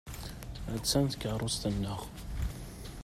Attan 0.75 1.05
tkeṛṛust-nneɣ. 1.07 1.99